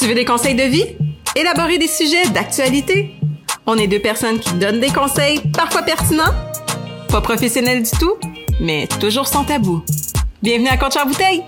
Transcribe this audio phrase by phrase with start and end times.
[0.00, 0.96] Tu veux des conseils de vie?
[1.36, 3.10] Élaborer des sujets d'actualité?
[3.66, 6.32] On est deux personnes qui donnent des conseils, parfois pertinents,
[7.10, 8.16] pas professionnels du tout,
[8.62, 9.84] mais toujours sans tabou.
[10.42, 11.42] Bienvenue à Compte Bouteille!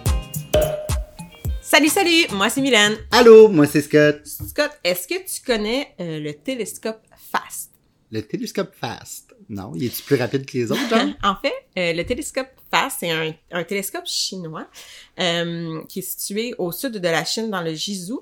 [1.62, 2.26] Salut, salut!
[2.32, 2.98] Moi, c'est Mylène.
[3.10, 4.20] Allô, moi c'est Scott.
[4.26, 7.00] Scott, est-ce que tu connais euh, le télescope
[7.32, 7.70] FAST?
[8.10, 9.34] Le télescope FAST.
[9.48, 10.80] Non, il est plus rapide que les autres,
[11.22, 14.66] en fait, euh, le télescope FAST, c'est un, un télescope chinois
[15.18, 18.14] euh, qui est situé au sud de la Chine, dans le Jizu.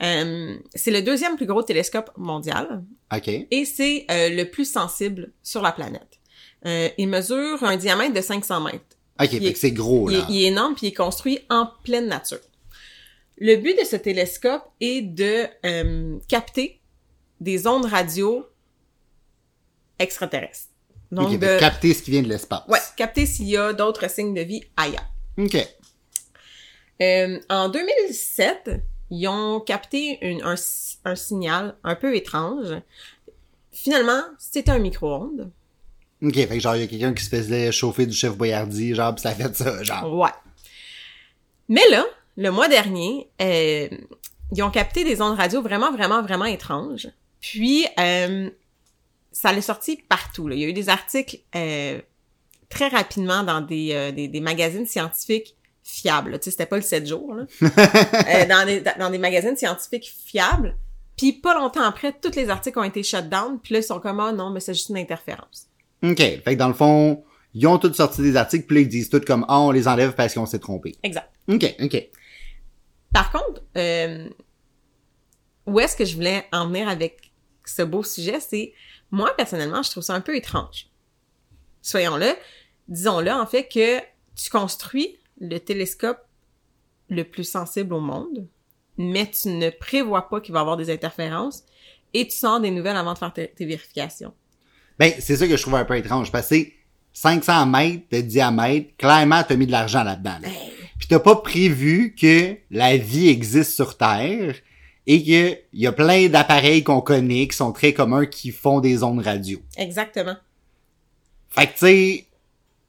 [0.00, 3.28] Euh, c'est le deuxième plus gros télescope mondial OK.
[3.28, 6.20] et c'est euh, le plus sensible sur la planète.
[6.66, 8.78] Euh, il mesure un diamètre de 500 mètres.
[9.20, 10.26] OK, fait est- que c'est gros, Il est, là.
[10.30, 12.38] il est énorme puis il est construit en pleine nature.
[13.38, 16.80] Le but de ce télescope est de euh, capter
[17.40, 18.46] des ondes radio
[19.98, 20.68] extraterrestres.
[21.10, 22.62] Donc, de, capter ce qui vient de l'espace.
[22.68, 25.08] ouais, capter s'il y a d'autres signes de vie ailleurs.
[25.38, 25.56] OK.
[27.00, 28.70] Euh, en 2007,
[29.10, 30.54] ils ont capté une- un,
[31.04, 32.74] un signal un peu étrange.
[33.72, 35.50] Finalement, c'était un micro-ondes.
[36.22, 38.94] OK, fait que genre, il y a quelqu'un qui se faisait chauffer du chef Boyardi,
[38.94, 40.12] genre, pis ça fait ça, genre.
[40.18, 40.30] Ouais.
[41.68, 42.04] Mais là,
[42.36, 43.88] le mois dernier, euh,
[44.52, 47.08] ils ont capté des ondes radio vraiment, vraiment, vraiment étranges.
[47.40, 48.50] Puis, euh,
[49.30, 50.48] ça l'est sorti partout.
[50.48, 50.56] Là.
[50.56, 52.00] Il y a eu des articles euh,
[52.68, 55.54] très rapidement dans des, euh, des, des magazines scientifiques
[55.88, 56.32] fiables.
[56.32, 56.38] là.
[56.38, 57.34] Tu sais, c'était pas le 7 jours.
[57.34, 57.46] Là.
[58.28, 60.76] Euh, dans, des, dans des magazines scientifiques fiables.
[61.16, 63.58] Puis, pas longtemps après, tous les articles ont été shut down.
[63.62, 65.66] Puis là, ils sont comme, ah non, mais c'est juste une interférence.
[66.02, 68.88] OK, fait que dans le fond, ils ont tous sorti des articles, puis là, ils
[68.88, 70.94] disent tout comme, ah, on les enlève parce qu'on s'est trompé.
[71.02, 71.30] Exact.
[71.48, 72.08] OK, OK.
[73.12, 74.28] Par contre, euh,
[75.66, 77.32] où est-ce que je voulais en venir avec
[77.64, 78.72] ce beau sujet, c'est
[79.10, 80.88] moi personnellement, je trouve ça un peu étrange.
[81.82, 82.34] Soyons-le,
[82.88, 83.98] disons-le en fait que
[84.34, 86.18] tu construis le télescope
[87.08, 88.46] le plus sensible au monde,
[88.96, 91.64] mais tu ne prévois pas qu'il va y avoir des interférences
[92.12, 94.34] et tu sors des nouvelles avant de faire tes, tes vérifications.
[94.98, 96.72] Ben, c'est ça que je trouve un peu étrange, parce que c'est
[97.12, 100.38] 500 mètres de diamètre, clairement, t'as mis de l'argent là-dedans.
[100.42, 100.48] là.
[100.98, 104.56] Puis t'as pas prévu que la vie existe sur Terre
[105.06, 108.80] et que il y a plein d'appareils qu'on connaît qui sont très communs qui font
[108.80, 109.60] des ondes radio.
[109.76, 110.36] Exactement.
[111.48, 112.26] Fait que tu sais,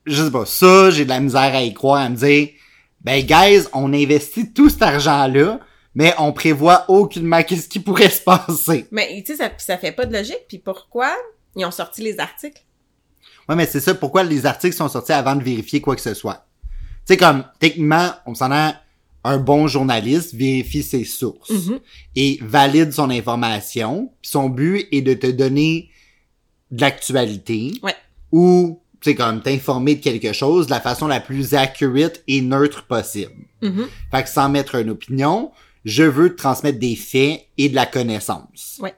[0.09, 2.49] je sais pas, ça, j'ai de la misère à y croire, à me dire,
[3.01, 5.59] ben guys, on investit tout cet argent-là,
[5.95, 8.87] mais on prévoit aucunement qu'est-ce qui pourrait se passer.
[8.91, 10.45] Mais tu sais, ça, ça fait pas de logique.
[10.47, 11.11] Puis pourquoi
[11.55, 12.61] ils ont sorti les articles?
[13.47, 16.13] Ouais, mais c'est ça, pourquoi les articles sont sortis avant de vérifier quoi que ce
[16.13, 16.45] soit?
[17.07, 18.75] Tu sais, comme, techniquement, on s'en a
[19.23, 21.79] un bon journaliste vérifie ses sources Mhm.
[22.15, 24.13] et valide son information.
[24.21, 25.89] Puis son but est de te donner
[26.71, 27.95] de l'actualité Ouais.
[28.31, 32.85] ou, sais, comme, t'informer de quelque chose de la façon la plus accurate et neutre
[32.85, 33.31] possible.
[33.61, 33.87] Mhm.
[34.11, 35.51] Fait que sans mettre une opinion,
[35.85, 38.77] je veux te transmettre des faits et de la connaissance.
[38.81, 38.93] Ouais.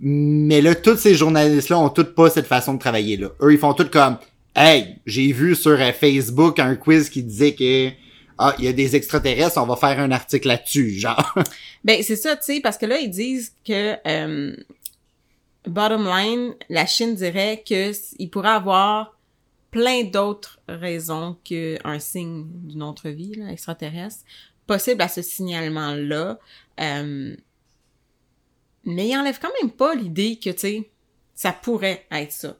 [0.00, 3.28] Mais là, tous ces journalistes-là ont tous pas cette façon de travailler là.
[3.42, 4.16] Eux, ils font tout comme
[4.56, 7.90] Hey, j'ai vu sur euh, Facebook un quiz qui disait que
[8.38, 11.34] Ah, il y a des extraterrestres, on va faire un article là-dessus, genre.
[11.84, 14.54] Ben, c'est ça, tu sais, parce que là, ils disent que, euh,
[15.66, 19.18] bottom line, la Chine dirait que il pourrait avoir
[19.70, 24.24] plein d'autres raisons qu'un signe d'une autre vie, là, extraterrestre,
[24.66, 26.38] possible à ce signalement-là.
[26.80, 27.36] Euh,
[28.84, 30.90] mais il enlève quand même pas l'idée que, tu sais,
[31.34, 32.56] ça pourrait être ça.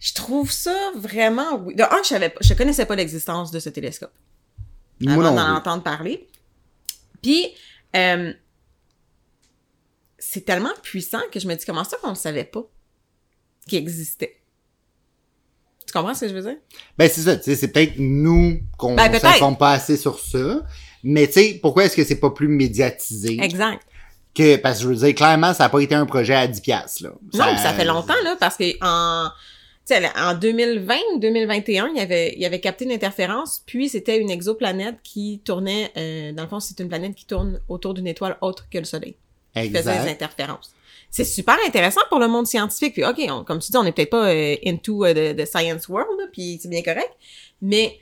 [0.00, 1.56] Je trouve ça vraiment...
[1.56, 1.74] oui.
[1.74, 4.12] De un, je savais pas, je connaissais pas l'existence de ce télescope
[5.00, 6.28] Moi avant d'en entendre parler.
[7.20, 7.48] Puis,
[7.96, 8.32] euh,
[10.30, 12.62] c'est tellement puissant que je me dis comment ça qu'on ne savait pas
[13.66, 14.36] qu'il existait?
[15.86, 16.56] Tu comprends ce que je veux dire?
[16.98, 20.66] Ben c'est ça, tu sais, c'est peut-être nous qu'on Ben, s'informe pas assez sur ça.
[21.02, 23.38] Mais tu sais, pourquoi est-ce que c'est pas plus médiatisé?
[23.40, 23.80] Exact.
[24.34, 26.60] que parce que je veux dire clairement ça a pas été un projet à 10
[26.60, 27.10] piastres, là.
[27.32, 29.30] Non, puis ça fait longtemps, là, parce que en,
[30.14, 34.18] en 2020 ou 2021, il y avait, il y avait capté une interférence, puis c'était
[34.18, 38.06] une exoplanète qui tournait, euh, dans le fond, c'est une planète qui tourne autour d'une
[38.06, 39.16] étoile autre que le Soleil.
[39.62, 40.10] Qui faisait des Exact.
[40.10, 40.72] interférences.
[41.10, 42.92] C'est super intéressant pour le monde scientifique.
[42.94, 45.46] Puis, OK, on- comme tu dis, on n'est peut-être pas euh, into euh, the, the
[45.46, 47.10] science world, là, puis c'est bien correct.
[47.62, 47.98] Mais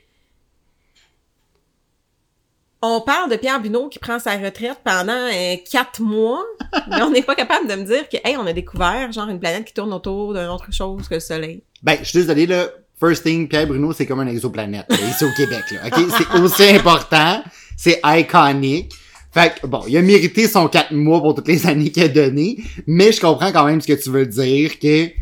[2.81, 6.43] on parle de Pierre Bunot qui prend sa retraite pendant euh, quatre mois,
[6.89, 9.39] mais on n'est pas capable de me dire que, hey, on a découvert genre une
[9.39, 11.63] planète qui tourne autour d'une autre chose que le Soleil.
[11.81, 12.67] Ben, je suis désolé, là.
[12.99, 15.87] First thing, Pierre Bruno, c'est comme un exoplanète, là, ici au Québec, là.
[15.87, 16.05] OK?
[16.17, 17.43] C'est aussi important.
[17.75, 18.91] C'est iconique.
[19.31, 22.07] Fait que, bon, il a mérité son 4 mois pour toutes les années qu'il a
[22.07, 25.13] donné, mais je comprends quand même ce que tu veux dire, que, tu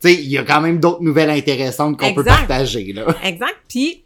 [0.00, 3.06] sais, il y a quand même d'autres nouvelles intéressantes qu'on peut partager, là.
[3.24, 3.56] Exact.
[3.68, 4.04] Puis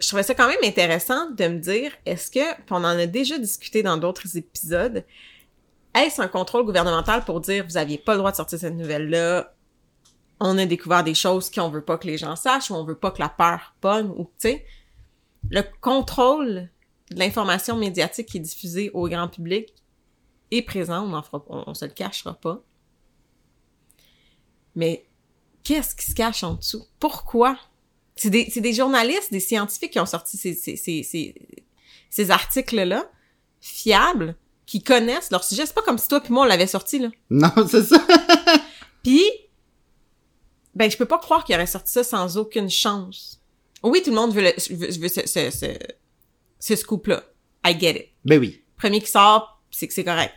[0.00, 2.40] je trouvais ça quand même intéressant de me dire, est-ce que,
[2.70, 5.04] on en a déjà discuté dans d'autres épisodes,
[5.94, 9.54] est-ce un contrôle gouvernemental pour dire, vous aviez pas le droit de sortir cette nouvelle-là,
[10.40, 12.96] on a découvert des choses qu'on veut pas que les gens sachent, ou on veut
[12.96, 14.64] pas que la peur pogne, ou, tu sais,
[15.50, 16.68] le contrôle
[17.18, 19.74] l'information médiatique qui est diffusée au grand public
[20.50, 22.62] est présent, on, en fera, on, on se le cachera pas.
[24.74, 25.06] Mais
[25.62, 26.84] qu'est-ce qui se cache en dessous?
[27.00, 27.58] Pourquoi?
[28.16, 31.34] C'est des, journalistes, des scientifiques qui ont sorti ces, ces, ces, ces,
[32.10, 33.10] ces articles-là,
[33.60, 34.36] fiables,
[34.66, 35.66] qui connaissent leur sujet.
[35.66, 37.08] C'est pas comme si toi puis moi on l'avait sorti, là.
[37.28, 38.00] Non, c'est ça.
[39.02, 39.24] Puis,
[40.74, 43.40] ben, je peux pas croire qu'il aurait sorti ça sans aucune chance.
[43.82, 45.08] Oui, tout le monde veut, le, veut, veut
[46.64, 47.22] ce scoop-là.
[47.66, 48.08] I get it.
[48.24, 48.62] ben oui.
[48.78, 50.32] Premier qui sort, c'est que c'est correct.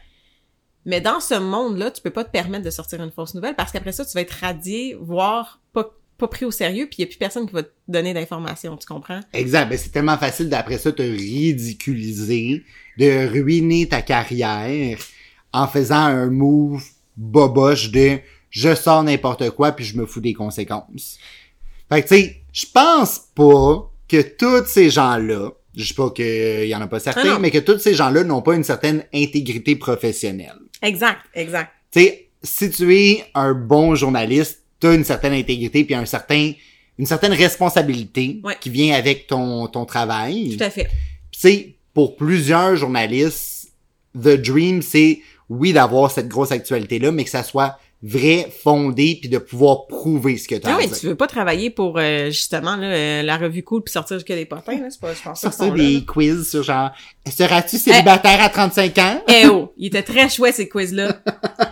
[0.86, 3.72] Mais dans ce monde-là, tu peux pas te permettre de sortir une fausse nouvelle parce
[3.72, 7.04] qu'après ça, tu vas être radié, voire pas, pas pris au sérieux, puis il y
[7.06, 9.22] a plus personne qui va te donner d'informations, tu comprends?
[9.32, 9.70] Exact.
[9.70, 12.64] Ben, c'est tellement facile d'après ça te ridiculiser,
[12.98, 15.00] de ruiner ta carrière
[15.54, 16.84] en faisant un move
[17.16, 18.20] boboche de
[18.50, 21.20] je sors n'importe quoi puis je me fous des conséquences.
[21.90, 26.66] Fait que tu sais, je pense pas que tous ces gens-là, je sais pas qu'il
[26.68, 29.04] y en a pas certains, Ah mais que tous ces gens-là n'ont pas une certaine
[29.14, 30.56] intégrité professionnelle.
[30.82, 31.72] Exact, exact.
[31.92, 36.52] Tu sais, si tu es un bon journaliste, t'as une certaine intégrité puis un certain
[37.00, 38.56] une certaine responsabilité Ouais.
[38.60, 40.56] qui vient avec ton ton travail.
[40.58, 40.88] Tout à fait.
[41.32, 43.72] Tu sais, pour plusieurs journalistes,
[44.16, 49.28] the dream, c'est, oui, d'avoir cette grosse actualité-là, mais que ça soit vrai, fondé, puis
[49.28, 52.28] de pouvoir prouver ce que tu as Ah oui, tu veux pas travailler pour, euh,
[52.28, 54.88] justement, là, euh, la revue cool puis sortir jusqu'à des potins, là.
[54.90, 56.02] C'est pas, je pense pas que là, des là.
[56.06, 56.92] quiz sur genre,
[57.28, 59.24] seras-tu célibataire à 35 ans?
[59.28, 61.18] Eh oh, il était très chouette, ces quiz-là.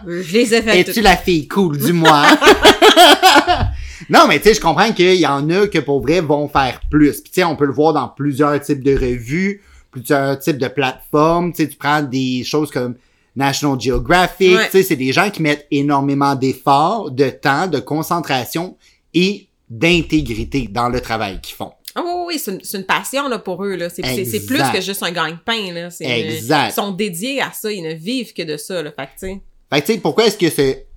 [0.07, 2.25] Je les ai fait Es-tu la fille cool du mois?
[4.09, 6.81] non, mais tu sais, je comprends qu'il y en a que pour vrai vont faire
[6.89, 7.21] plus.
[7.21, 9.61] Puis tu sais, on peut le voir dans plusieurs types de revues,
[9.91, 11.53] plusieurs types de plateformes.
[11.53, 12.95] Tu sais, tu prends des choses comme
[13.35, 14.55] National Geographic.
[14.55, 14.65] Ouais.
[14.65, 18.77] Tu sais, c'est des gens qui mettent énormément d'efforts, de temps, de concentration
[19.13, 21.71] et d'intégrité dans le travail qu'ils font.
[21.97, 23.75] Ah oui, c'est une, passion là, pour eux.
[23.75, 23.89] là.
[23.89, 24.01] C'est
[24.45, 25.53] plus que juste un gagne-pain.
[25.69, 26.69] une- Exact.
[26.69, 27.71] Ils sont dédiés à ça.
[27.71, 28.83] Ils ne vivent que de ça.
[28.83, 28.91] Là.
[28.91, 29.41] Fait que, tu sais,
[29.71, 30.87] Fait que pourquoi est-ce que c'est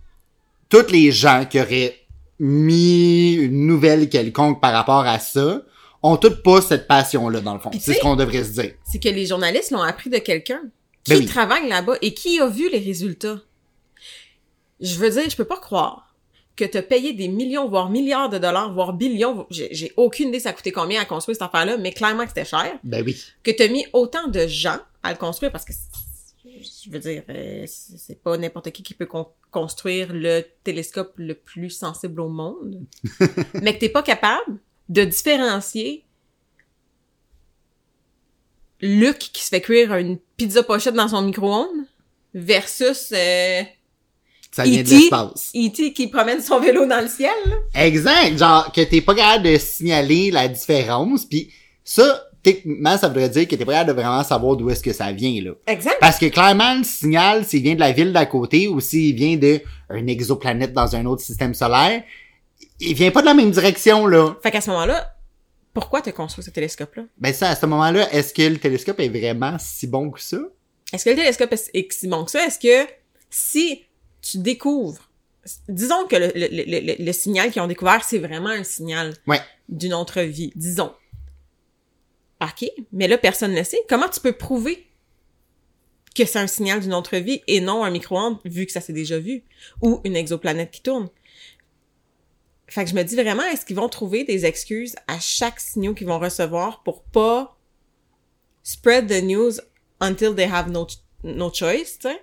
[0.68, 1.94] toutes les gens qui auraient
[2.40, 5.62] mis une nouvelle quelconque par rapport à ça
[6.02, 7.70] ont toutes pas cette passion-là, dans le fond?
[7.78, 8.72] C'est ce qu'on devrait se dire.
[8.84, 10.62] c'est que les journalistes l'ont appris de quelqu'un
[11.14, 11.26] qui Ben oui.
[11.26, 13.40] travaille là-bas et qui a vu les résultats?
[14.80, 16.14] Je veux dire, je peux pas croire
[16.56, 20.48] que t'as payé des millions, voire milliards de dollars, voire billions, j'ai aucune idée ça
[20.50, 23.16] a coûté combien à construire cette affaire-là, mais clairement que c'était cher, Ben oui.
[23.44, 25.72] que t'as mis autant de gens à le construire parce que
[26.44, 31.12] je veux dire, euh, c'est c'est pas n'importe qui qui peut con- construire le télescope
[31.16, 32.80] le plus sensible au monde,
[33.62, 34.58] mais que t'es pas capable
[34.88, 36.04] de différencier
[38.80, 41.84] Luc qui se fait cuire une pizza pochette dans son micro-ondes
[42.34, 43.62] versus euh,
[44.52, 44.94] Ça vient de E.T.
[44.96, 45.50] l'espace.
[45.54, 45.92] E.T.
[45.92, 47.30] qui promène son vélo dans le ciel.
[47.46, 47.84] là.
[47.84, 48.38] Exact.
[48.38, 51.50] Genre, que t'es pas capable de signaler la différence, puis
[51.84, 54.92] ça, techniquement, ça voudrait dire que t'es pas capable de vraiment savoir d'où est-ce que
[54.92, 55.52] ça vient, là.
[55.66, 55.96] Exact.
[56.00, 59.36] Parce que clairement, le signal, s'il vient de la ville d'à côté ou s'il vient
[59.36, 59.60] de
[59.90, 62.02] un exoplanète dans un autre système solaire,
[62.80, 64.36] il vient pas de la même direction, là.
[64.42, 65.14] Fait qu'à ce moment-là,
[65.74, 67.04] pourquoi t'as construit ce télescope-là?
[67.18, 70.38] Ben ça, à ce moment-là, est-ce que le télescope est vraiment si bon que ça?
[70.92, 72.44] Est-ce que le télescope est si bon que ça?
[72.46, 72.90] Est-ce que
[73.30, 73.84] si
[74.22, 75.10] tu découvres,
[75.68, 79.14] disons que le, le, le, le- le signal qu'ils ont découvert, c'est vraiment un signal
[79.26, 79.40] Ouais.
[79.68, 80.92] d'une autre vie, disons.
[82.40, 83.80] OK, mais là, personne ne le sait.
[83.88, 84.86] Comment tu peux prouver
[86.14, 88.92] que c'est un signal d'une autre vie et non un micro-ondes, vu que ça s'est
[88.92, 89.42] déjà vu,
[89.82, 91.08] ou une exoplanète qui tourne?
[92.68, 95.94] Fait que je me dis vraiment, est-ce qu'ils vont trouver des excuses à chaque signal
[95.94, 97.56] qu'ils vont recevoir pour pas
[98.62, 99.52] spread the news
[100.00, 100.86] until they have no,
[101.24, 102.22] no choice, tu sais?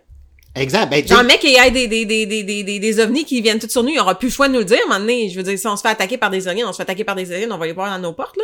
[0.56, 0.90] Exact.
[0.90, 3.42] Ben, Genre, mec, il y a des, des, des, des, des, des, des ovnis qui
[3.42, 4.88] viennent tout sur nous, il aura plus le choix de nous le dire, à un
[4.88, 5.30] moment donné.
[5.30, 7.04] Je veux dire, si on se fait attaquer par des aliens, on se fait attaquer
[7.04, 8.44] par des aliens, on va les voir à nos portes, là.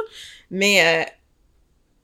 [0.49, 1.05] Mais,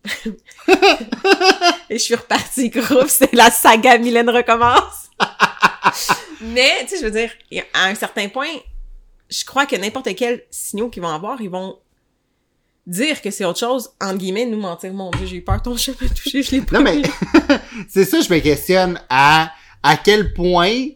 [0.05, 0.31] euh...
[1.89, 5.09] Et je suis repartie, groupe, c'est la saga Mylène recommence.
[6.41, 7.31] Mais, tu sais, je veux dire,
[7.73, 8.47] à un certain point,
[9.29, 11.77] je crois que n'importe quel signal qu'ils vont avoir, ils vont
[12.85, 14.93] dire que c'est autre chose, entre guillemets, nous mentir.
[14.93, 17.01] Mon Dieu, j'ai eu peur, ton chat m'a touché, je l'ai pas non, mais,
[17.89, 19.51] c'est ça, je me questionne à,
[19.83, 20.87] à quel point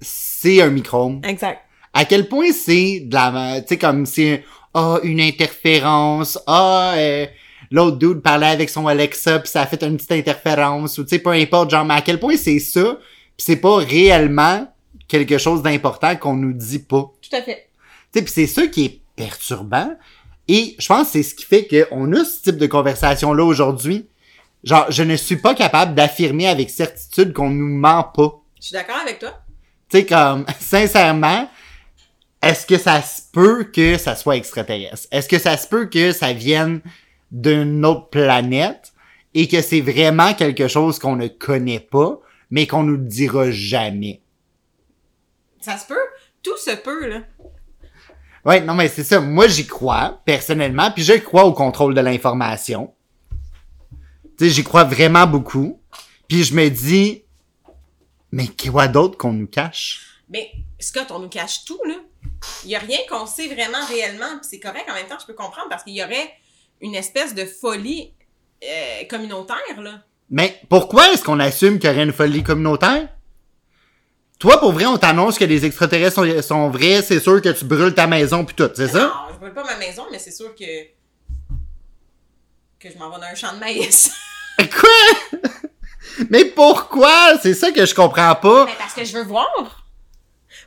[0.00, 1.60] c'est un micro Exact.
[1.94, 7.26] À quel point c'est de la, tu sais, comme c'est, ah, une interférence, ah, euh,
[7.70, 11.10] l'autre dude parlait avec son Alexa pis ça a fait une petite interférence, ou tu
[11.10, 12.98] sais, peu importe, genre, mais à quel point c'est ça,
[13.36, 14.66] pis c'est pas réellement
[15.08, 17.12] quelque chose d'important qu'on nous dit pas.
[17.22, 17.68] Tout à fait.
[18.12, 19.96] Tu sais, pis c'est ça qui est perturbant.
[20.48, 24.06] Et je pense que c'est ce qui fait qu'on a ce type de conversation-là aujourd'hui.
[24.62, 28.40] Genre, je ne suis pas capable d'affirmer avec certitude qu'on nous ment pas.
[28.60, 29.40] Je suis d'accord avec toi.
[29.88, 31.48] Tu sais, comme, sincèrement,
[32.42, 35.08] est-ce que ça se peut que ça soit extraterrestre?
[35.10, 36.80] Est-ce que ça se peut que ça vienne
[37.30, 38.92] d'une autre planète
[39.34, 42.20] et que c'est vraiment quelque chose qu'on ne connaît pas,
[42.50, 44.20] mais qu'on nous dira jamais?
[45.66, 46.06] Ça se peut.
[46.44, 47.22] Tout se peut, là.
[48.44, 49.18] Ouais, non, mais c'est ça.
[49.18, 52.94] Moi, j'y crois, personnellement, puis je crois au contrôle de l'information.
[54.38, 55.82] Tu sais, j'y crois vraiment beaucoup.
[56.28, 57.24] Puis je me dis,
[58.30, 60.22] mais quoi d'autre qu'on nous cache?
[60.28, 61.96] Mais, Scott, on nous cache tout, là.
[62.62, 65.26] Il y a rien qu'on sait vraiment réellement, puis c'est correct en même temps, je
[65.26, 66.32] peux comprendre, parce qu'il y aurait
[66.80, 68.14] une espèce de folie
[68.62, 70.04] euh, communautaire, là.
[70.30, 73.08] Mais pourquoi est-ce qu'on assume qu'il y aurait une folie communautaire?
[74.38, 77.64] Toi, pour vrai, on t'annonce que les extraterrestres sont, sont vrais, c'est sûr que tu
[77.64, 78.98] brûles ta maison puis tout, c'est ça?
[79.00, 80.84] Non, je brûle pas ma maison, mais c'est sûr que.
[82.78, 84.12] que je m'en vais dans un champ de maïs.
[84.58, 85.40] Quoi?
[86.30, 87.38] Mais pourquoi?
[87.42, 88.66] C'est ça que je comprends pas.
[88.66, 89.86] Mais parce que je veux voir.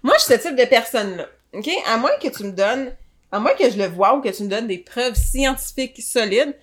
[0.03, 1.27] Moi, je suis ce type de personne-là.
[1.53, 1.69] OK?
[1.87, 2.91] À moins que tu me donnes.
[3.31, 6.55] À moins que je le vois ou que tu me donnes des preuves scientifiques solides.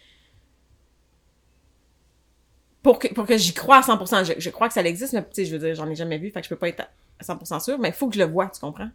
[2.86, 4.24] Pour que, pour que j'y croie à 100%.
[4.24, 6.18] Je, je crois que ça existe, mais tu sais, je veux dire, j'en ai jamais
[6.18, 6.82] vu, fait que je peux pas être
[7.18, 8.90] à 100% sûr, mais il faut que je le vois, tu comprends?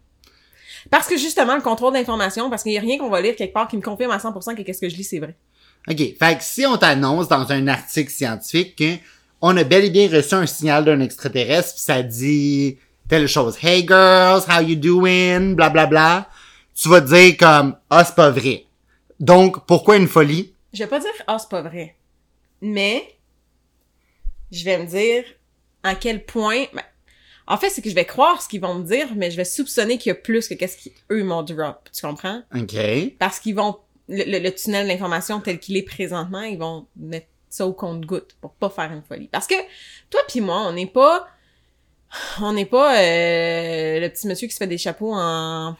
[0.90, 3.52] Parce que justement, le contrôle d'information, parce qu'il y a rien qu'on va lire quelque
[3.52, 5.36] part qui me confirme à 100% que qu'est-ce que je lis, c'est vrai.
[5.90, 5.98] OK.
[6.18, 8.82] Fait que si on t'annonce dans un article scientifique
[9.40, 13.58] qu'on a bel et bien reçu un signal d'un extraterrestre, pis ça dit telle chose.
[13.62, 15.54] Hey girls, how you doing?
[15.54, 16.30] Bla bla bla.
[16.74, 18.64] Tu vas te dire comme Ah, c'est pas vrai.
[19.20, 20.54] Donc, pourquoi une folie?
[20.72, 21.96] Je vais pas dire ah c'est pas vrai,
[22.62, 23.04] mais
[24.52, 25.24] je vais me dire
[25.82, 26.64] à quel point.
[26.72, 26.82] ben,
[27.48, 29.44] en fait, c'est que je vais croire ce qu'ils vont me dire, mais je vais
[29.44, 31.88] soupçonner qu'il y a plus que qu'est-ce qu'eux m'ont drop.
[31.92, 32.42] Tu comprends?
[32.54, 32.76] OK.
[33.18, 33.76] Parce qu'ils vont
[34.08, 38.36] le, le- le tunnel d'information tel qu'il est présentement, ils vont mettre ça au compte-goutte
[38.40, 39.28] pour pas faire une folie.
[39.28, 39.54] Parce que
[40.08, 41.26] toi puis moi, on n'est pas
[42.40, 45.76] on n'est pas euh, le petit monsieur qui se fait des chapeaux en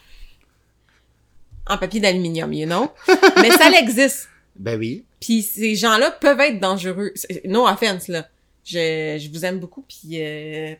[1.69, 2.91] en papier d'aluminium, you know?
[3.41, 4.29] Mais ça existe.
[4.57, 5.05] Ben oui.
[5.21, 7.13] Puis ces gens-là peuvent être dangereux.
[7.45, 8.29] No offense, là.
[8.65, 10.75] Je, je vous aime beaucoup, puis euh,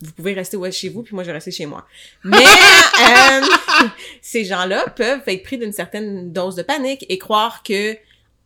[0.00, 1.86] vous pouvez rester ouais, chez vous, puis moi, je vais rester chez moi.
[2.24, 3.40] Mais euh,
[4.22, 7.96] ces gens-là peuvent être pris d'une certaine dose de panique et croire que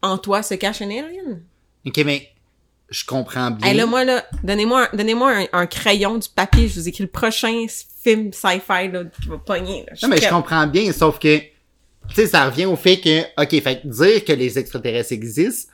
[0.03, 1.43] en toi se cache un alien.
[1.87, 2.31] OK, mais
[2.91, 3.69] je comprends bien.
[3.69, 7.05] Hey, là, moi, là, donnez-moi un, donnez-moi un, un crayon, du papier, je vous écris
[7.05, 7.67] le prochain
[8.03, 9.85] film sci-fi là, qui va pogner.
[9.87, 9.95] Là.
[10.03, 11.47] Non, mais je comprends bien, sauf que, tu
[12.15, 15.73] sais, ça revient au fait que, ok, fait que dire que les extraterrestres existent,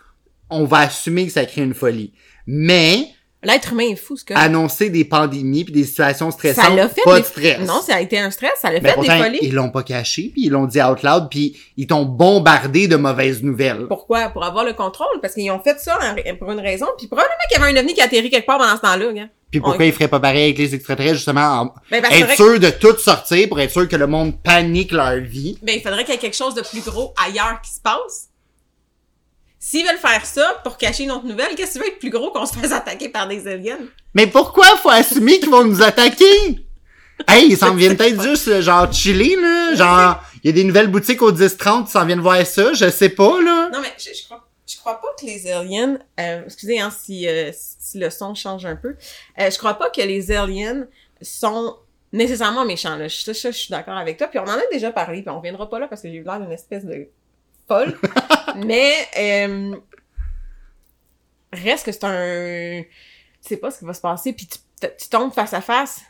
[0.50, 2.12] on va assumer que ça crée une folie.
[2.46, 3.08] Mais,
[3.42, 6.88] L'être humain est fou, ce que annoncer des pandémies puis des situations stressantes, ça l'a
[6.88, 7.02] fait.
[7.04, 7.60] pas des- de stress.
[7.60, 9.38] Non, ça a été un stress, ça l'a Mais fait des pourtant, folies.
[9.42, 12.96] ils l'ont pas caché, puis ils l'ont dit out loud, puis ils t'ont bombardé de
[12.96, 13.86] mauvaises nouvelles.
[13.86, 14.30] Pourquoi?
[14.30, 17.34] Pour avoir le contrôle, parce qu'ils ont fait ça en- pour une raison, puis probablement
[17.48, 19.28] qu'il y avait un ovni qui a atterri quelque part pendant ce temps-là, gars.
[19.50, 22.28] Puis pourquoi ils feraient pas pareil avec les extraterrestres, justement, en- Ben, parce que être
[22.30, 25.56] c'est vrai sûr de tout sortir pour être sûr que le monde panique leur vie.
[25.62, 28.28] Ben, il faudrait qu'il y ait quelque chose de plus gros ailleurs qui se passe.
[29.68, 32.10] S'ils veulent faire ça pour cacher une autre nouvelle, qu'est-ce que tu veux être plus
[32.10, 33.80] gros qu'on se fasse attaquer par des aliens?
[34.14, 36.24] Mais pourquoi faut assumer qu'ils vont nous attaquer?
[37.26, 39.74] Hey, ils s'en viennent peut-être juste, euh, genre, chiller, là.
[39.74, 42.88] Genre, il y a des nouvelles boutiques au 10-30, ils s'en viennent voir ça, je
[42.88, 43.68] sais pas, là.
[43.72, 47.26] Non, mais je, je crois, je crois pas que les aliens, euh, excusez, hein, si,
[47.26, 48.94] euh, si le son change un peu,
[49.40, 50.86] euh, je crois pas que les aliens
[51.20, 51.76] sont
[52.12, 53.08] nécessairement méchants, là.
[53.08, 55.30] Je, ça, ça, je suis d'accord avec toi, puis on en a déjà parlé, puis
[55.30, 57.08] on reviendra pas là parce que j'ai eu l'air d'une espèce de
[57.66, 57.98] folle.
[58.56, 59.76] mais, euh,
[61.52, 64.58] reste que c'est un, tu sais pas ce qui va se passer, puis tu,
[64.98, 66.02] tu tombes face à face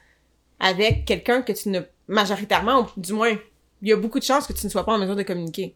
[0.58, 3.36] avec quelqu'un que tu ne, majoritairement, ou du moins,
[3.82, 5.74] il y a beaucoup de chances que tu ne sois pas en mesure de communiquer.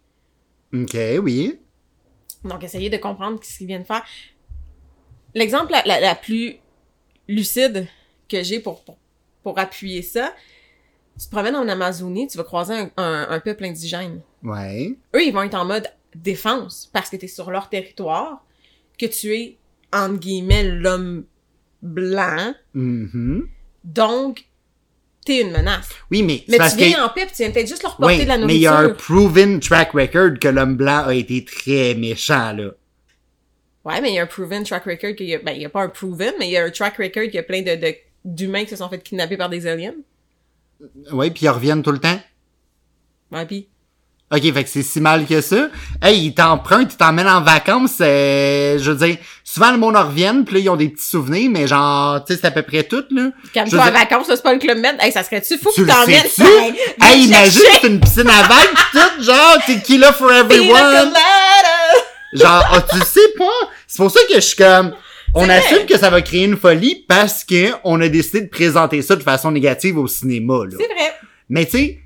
[0.72, 1.58] Ok, oui.
[2.44, 4.04] Donc, essayer de comprendre ce qu'ils viennent faire.
[5.34, 6.56] L'exemple la, la, la plus
[7.28, 7.86] lucide
[8.28, 8.96] que j'ai pour, pour,
[9.42, 10.34] pour appuyer ça,
[11.20, 14.22] tu te promènes en Amazonie, tu vas croiser un, un, un peuple indigène.
[14.42, 14.94] Ouais.
[15.14, 18.42] Eux, ils vont être en mode défense parce que tu es sur leur territoire,
[18.98, 19.56] que tu es,
[19.92, 21.24] entre guillemets, l'homme
[21.82, 22.54] blanc.
[22.72, 23.48] Mhm.
[23.84, 24.44] Donc,
[25.26, 25.90] t'es une menace.
[26.10, 27.04] Oui, mais Mais parce tu viens que...
[27.04, 28.74] en paix tu viens peut-être juste leur porter Oui, de la mais il y a
[28.78, 29.04] un nourriture.
[29.04, 32.70] proven track record que l'homme blanc a été très méchant, là.
[33.84, 35.64] Ouais, mais il y a un proven track record qu'il y a, ben, il y
[35.66, 37.62] a pas un proven, mais il y a un track record qu'il y a plein
[37.62, 39.94] de, de, d'humains qui se sont fait kidnapper par des aliens.
[41.12, 42.20] Ouais, puis ils reviennent tout le temps.
[43.32, 43.68] Ouais, pis.
[44.32, 45.68] OK, fait que c'est si mal que ça.
[46.00, 50.06] Hey, ils t'empruntent, ils t'emmènent en vacances, euh, je veux dire, souvent le monde en
[50.06, 52.62] revient, puis là, ils ont des petits souvenirs, mais genre, tu sais, c'est à peu
[52.62, 53.30] près tout, là.
[53.52, 54.96] Quand Je tu vas en vacances, c'est pas le club med.
[55.00, 56.44] Hey, ça serait-tu fou Tu que t'emmènes ça?
[57.02, 61.12] Hey, imagine, c'est une piscine à vagues, tout, genre, tequila for everyone?
[62.32, 63.44] Genre, ah, tu le sais pas?
[63.88, 64.92] C'est pour ça que je suis comme,
[65.34, 69.02] on assume que ça va créer une folie parce que on a décidé de présenter
[69.02, 70.76] ça de façon négative au cinéma, là.
[70.78, 71.12] C'est vrai.
[71.48, 71.98] Mais tu sais,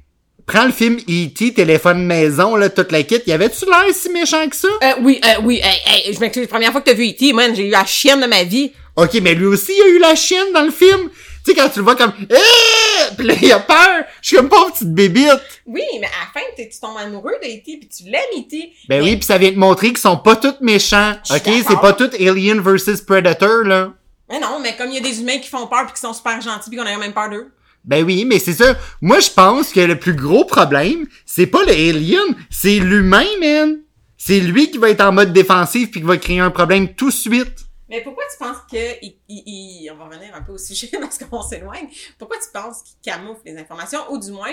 [0.47, 4.49] prends le film E.T., téléphone maison, là, toute la kit, y avait-tu l'air si méchant
[4.49, 4.69] que ça?
[4.83, 6.47] Euh, oui, euh, oui, hey, hey, je m'excuse.
[6.47, 8.73] Première fois que t'as vu E.T., man, j'ai eu la chienne de ma vie.
[8.97, 11.11] Ok, mais lui aussi, il a eu la chienne dans le film.
[11.44, 13.14] Tu sais, quand tu le vois comme, eh!
[13.16, 14.04] Pis là, il a peur.
[14.22, 15.40] Je suis comme pauvre petite bébite.
[15.66, 18.72] Oui, mais à la fin, tu tombes amoureux de E.T., puis tu l'aimes E.T.
[18.88, 21.14] Ben Mais- oui, pis ça vient te montrer qu'ils sont pas tous méchants.
[21.28, 23.92] Je suis Ok, c'est pas tout Alien versus Predator, là.
[24.30, 26.14] Mais non, mais comme il y a des humains qui font peur puis qui sont
[26.14, 27.48] super gentils puis qu'on a même peur d'eux.
[27.84, 28.74] Ben oui, mais c'est ça.
[29.02, 33.80] Moi, je pense que le plus gros problème, c'est pas le alien, c'est l'humain, man.
[34.16, 37.08] C'est lui qui va être en mode défensif puis qui va créer un problème tout
[37.08, 37.66] de suite.
[37.94, 41.42] Mais pourquoi tu penses que il, on va revenir un peu au sujet parce qu'on
[41.42, 41.86] s'éloigne.
[42.18, 44.52] Pourquoi tu penses qu'il camoufle les informations ou du moins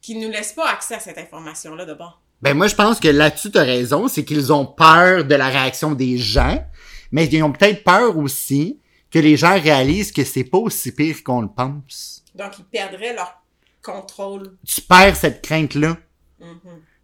[0.00, 2.20] qu'il nous laisse pas accès à cette information là d'abord?
[2.40, 5.92] Ben moi, je pense que là-dessus, t'as raison, c'est qu'ils ont peur de la réaction
[5.92, 6.64] des gens,
[7.10, 8.80] mais ils ont peut-être peur aussi
[9.10, 12.22] que les gens réalisent que c'est pas aussi pire qu'on le pense.
[12.36, 13.42] Donc ils perdraient leur
[13.82, 14.56] contrôle.
[14.64, 15.96] Tu perds cette crainte-là.
[16.38, 16.58] Mhm.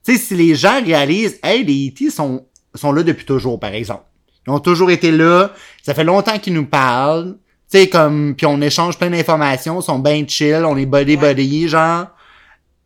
[0.05, 2.11] Tu sais, si les gens réalisent, hey, les E.T.
[2.11, 4.05] sont, sont là depuis toujours, par exemple.
[4.47, 5.53] Ils ont toujours été là.
[5.83, 7.37] Ça fait longtemps qu'ils nous parlent.
[7.71, 11.17] Tu sais, comme, puis on échange plein d'informations, ils sont bien chill, on est Ouais.
[11.17, 12.07] buddy, genre.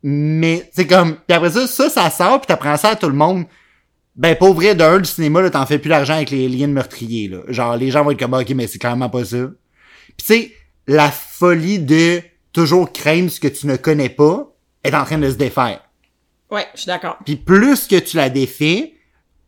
[0.03, 3.15] Mais, c'est comme, puis après ça, ça, ça sort, puis t'apprends ça à tout le
[3.15, 3.45] monde.
[4.15, 7.27] Ben, pour vrai, d'un, le cinéma, là, t'en fais plus l'argent avec les liens meurtriers,
[7.27, 7.39] là.
[7.47, 9.37] Genre, les gens vont être comme, ok, mais c'est clairement pas ça.
[10.17, 10.51] Puis tu sais,
[10.87, 12.21] la folie de
[12.53, 14.47] toujours craindre ce que tu ne connais pas
[14.83, 15.81] est en train de se défaire.
[16.51, 17.17] Ouais, je suis d'accord.
[17.25, 18.93] Puis plus que tu la défais,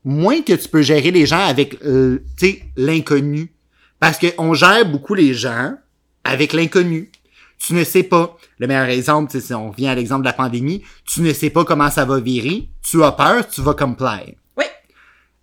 [0.08, 3.52] moins que tu peux gérer les gens avec, euh, tu sais, l'inconnu.
[4.00, 5.76] Parce que on gère beaucoup les gens
[6.24, 7.12] avec l'inconnu.
[7.60, 8.38] Tu ne sais pas.
[8.58, 11.66] Le meilleur exemple, si on revient à l'exemple de la pandémie, tu ne sais pas
[11.66, 12.70] comment ça va virer.
[12.82, 14.38] Tu as peur, tu vas comply.
[14.56, 14.64] Oui.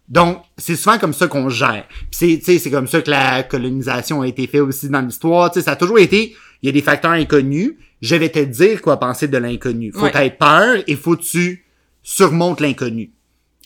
[0.08, 1.84] Donc, c'est souvent comme ça qu'on gère.
[2.10, 5.50] C'est, tu sais, c'est comme ça que la colonisation a été faite aussi dans l'histoire.
[5.50, 7.74] Tu sais, ça a toujours été, il y a des facteurs inconnus.
[8.00, 9.92] Je vais te dire quoi penser de l'inconnu.
[9.92, 11.66] Faut être peur et faut que tu
[12.02, 13.13] surmontes l'inconnu.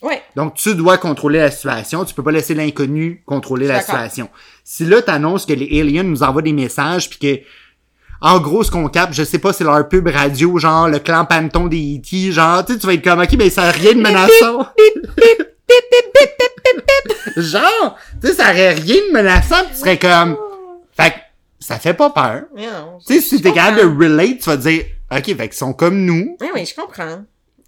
[0.01, 0.21] Ouais.
[0.35, 2.05] Donc, tu dois contrôler la situation.
[2.05, 4.29] Tu peux pas laisser l'inconnu contrôler la situation.
[4.63, 7.41] Si là, t'annonces que les aliens nous envoient des messages puis que,
[8.21, 11.25] en gros, ce qu'on capte, je sais pas, c'est leur pub radio, genre, le clan
[11.25, 13.93] Panton des E.T., genre, tu sais, tu vas être comme, ok, mais ça a rien
[13.93, 14.67] de menaçant.
[17.37, 20.37] genre, tu sais, ça aurait rien de menaçant pis tu serais comme,
[20.97, 21.15] fait que,
[21.59, 22.43] ça fait pas peur.
[23.05, 25.73] Tu sais, si t'es capable de relate, tu vas te dire, ok, fait qu'ils sont
[25.73, 27.23] comme nous, Oui, oui, je comprends.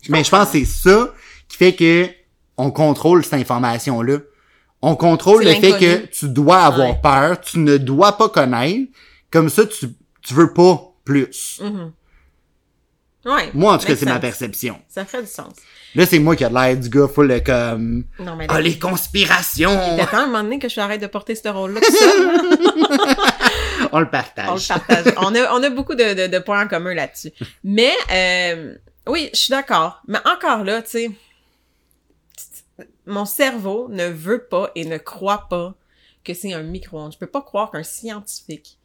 [0.09, 1.13] mais je pense que c'est ça
[1.47, 2.07] qui fait que
[2.61, 4.17] on contrôle cette information-là.
[4.81, 6.99] On contrôle le fait que tu dois avoir Ouais.
[7.01, 8.91] peur, tu ne dois pas connaître.
[9.31, 9.87] Comme ça, tu,
[10.21, 11.61] tu veux pas plus.
[11.63, 11.91] Mhm.
[13.25, 13.51] Ouais.
[13.53, 14.79] Moi, en tout cas, c'est ma perception.
[14.89, 15.53] Ça fait du sens.
[15.93, 18.05] Là, c'est moi qui a l'air du gars full de comme...
[18.17, 19.77] Non, mais Ah, les conspirations!
[19.95, 21.81] Il à un moment donné que je arrête de porter ce rôle-là.
[23.91, 24.69] On le on partage.
[24.69, 25.13] le partage.
[25.17, 27.31] On a, on a beaucoup de, de, de points en commun là-dessus.
[27.63, 28.75] Mais, euh,
[29.07, 30.01] oui, je suis d'accord.
[30.07, 31.11] Mais encore là, tu sais,
[33.05, 35.75] mon cerveau ne veut pas et ne croit pas
[36.23, 37.13] que c'est un micro-ondes.
[37.13, 38.77] Je peux pas croire qu'un scientifique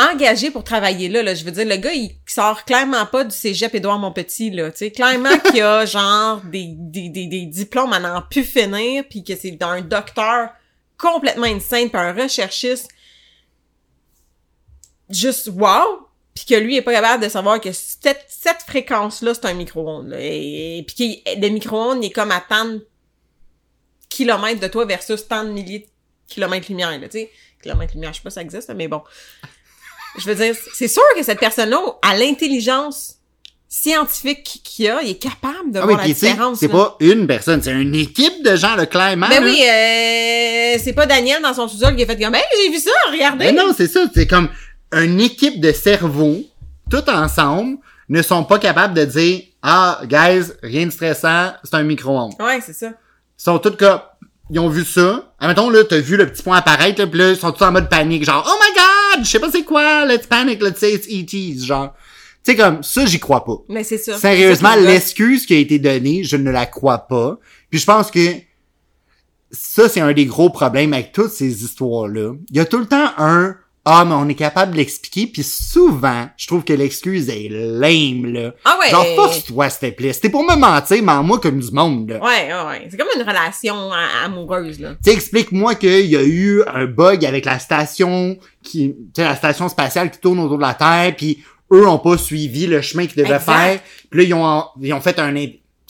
[0.00, 3.34] engagé pour travailler là, là, je veux dire, le gars, il sort clairement pas du
[3.34, 7.46] cégep Édouard Montpetit, là, tu sais, clairement qu'il y a, genre, des, des, des, des
[7.46, 10.50] diplômes à n'en plus finir, puis que c'est un docteur
[10.98, 12.88] complètement insane, puis un recherchiste
[15.08, 19.46] juste wow, puis que lui est pas capable de savoir que cette, cette fréquence-là, c'est
[19.46, 22.86] un micro-ondes, et, et puis que le micro-ondes, il est comme à tant de
[24.10, 25.86] kilomètres de toi versus tant de milliers de
[26.28, 27.30] kilomètres-lumière, là, tu sais.
[27.62, 29.02] Kilomètres-lumière, je sais pas si ça existe, mais bon.
[30.18, 33.16] Je veux dire, c'est sûr que cette personne-là, à l'intelligence
[33.68, 36.58] scientifique qu'il a, il est capable de Ah oui, voir la différence.
[36.58, 39.28] c'est pas une personne, c'est une équipe de gens, le clairement.
[39.28, 39.46] Ben là.
[39.48, 42.78] oui, euh, c'est pas Daniel dans son sous-sol qui a fait comme, hey, j'ai vu
[42.80, 43.46] ça, regardez.
[43.46, 44.00] Ben non, c'est ça.
[44.12, 44.48] C'est comme
[44.92, 46.40] une équipe de cerveaux,
[46.90, 51.84] tout ensemble, ne sont pas capables de dire Ah, guys, rien de stressant, c'est un
[51.84, 52.34] micro-ondes.
[52.40, 52.90] Ouais, c'est ça.
[53.42, 54.00] Sont tous comme
[54.50, 55.32] ils ont vu ça.
[55.38, 57.72] Admettons, là, t'as vu le petit point apparaître, là, pis là, ils sont tous en
[57.72, 60.92] mode panique, genre, oh my god, je sais pas c'est quoi, let's panic, let's say
[60.92, 61.94] it's E.T., genre.
[62.44, 63.56] Tu sais, comme, ça, j'y crois pas.
[63.70, 64.18] Mais c'est ça.
[64.18, 67.38] Sérieusement, l'excuse qui a été donnée, je ne la crois pas.
[67.70, 68.20] Puis je pense que
[69.50, 72.34] ça, c'est un des gros problèmes avec toutes ces histoires-là.
[72.50, 75.42] Il y a tout le temps un Ah, mais on est capable de l'expliquer, puis
[75.42, 78.52] souvent, je trouve que l'excuse est lame, là.
[78.64, 78.90] Ah ouais.
[78.90, 80.12] Genre, force-toi, s'il te plaît.
[80.12, 82.18] C'était pour me mentir, mais moi comme du monde, là.
[82.22, 82.88] Ouais, ouais, ouais.
[82.90, 83.90] C'est comme une relation
[84.24, 84.96] amoureuse, là.
[85.02, 89.68] Tu explique-moi qu'il y a eu un bug avec la station qui, tu la station
[89.70, 93.16] spatiale qui tourne autour de la Terre, puis eux ont pas suivi le chemin qu'ils
[93.22, 93.50] devaient Exact.
[93.52, 93.80] faire.
[94.10, 95.34] Puis là, ils ont, ils ont fait un,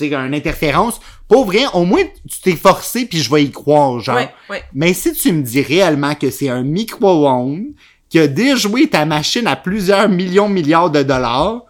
[0.08, 1.00] tu une interférence.
[1.28, 4.16] Pour vrai, au moins, tu t'es forcé, puis je vais y croire, genre.
[4.16, 4.62] Ouais, ouais.
[4.74, 7.66] Mais si tu me dis réellement que c'est un micro-ondes
[8.08, 11.64] qui a déjoué ta machine à plusieurs millions, milliards de dollars,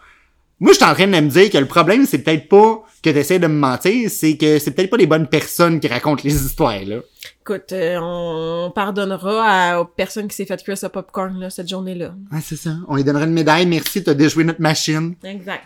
[0.61, 3.09] moi, je suis en train de me dire que le problème, c'est peut-être pas que
[3.09, 6.21] tu essaies de me mentir, c'est que c'est peut-être pas les bonnes personnes qui racontent
[6.23, 6.99] les histoires, là.
[7.40, 11.69] Écoute, euh, on pardonnera à, aux personnes qui s'est fait cuire ce popcorn, là, cette
[11.69, 12.14] journée-là.
[12.31, 12.73] Ouais, c'est ça.
[12.88, 13.64] On lui donnera une médaille.
[13.66, 15.14] Merci, t'as déjoué notre machine.
[15.25, 15.62] Exact.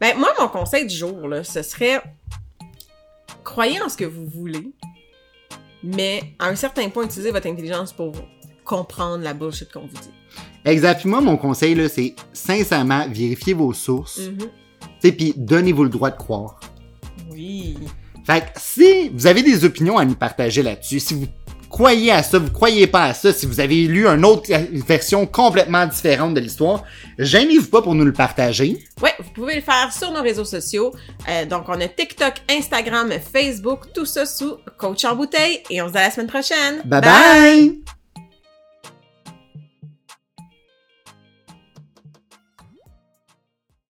[0.00, 2.02] Ben, moi, mon conseil du jour, là, ce serait
[3.44, 4.72] croyez en ce que vous voulez,
[5.82, 8.12] mais à un certain point, utilisez votre intelligence pour
[8.64, 10.10] comprendre la bullshit qu'on vous dit.
[10.64, 11.00] Exact.
[11.00, 14.16] Puis moi, mon conseil, là, c'est sincèrement, vérifiez vos sources.
[14.16, 14.48] Tu
[15.00, 16.58] sais, puis donnez-vous le droit de croire.
[17.30, 17.76] Oui.
[18.26, 21.26] Fait que si vous avez des opinions à nous partager là-dessus, si vous
[21.74, 24.48] croyez à ça, vous croyez pas à ça, si vous avez lu une autre
[24.86, 26.84] version complètement différente de l'histoire,
[27.18, 28.78] gênez-vous pas pour nous le partager.
[29.02, 30.94] Ouais, vous pouvez le faire sur nos réseaux sociaux.
[31.28, 35.62] Euh, donc, on a TikTok, Instagram, Facebook, tout ça sous Coach en bouteille.
[35.68, 36.80] Et on se dit à la semaine prochaine.
[36.84, 37.00] bye!
[37.00, 38.03] bye.